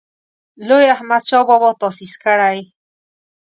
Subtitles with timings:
[0.67, 2.59] لوی احمدشاه بابا تاسیس کړی.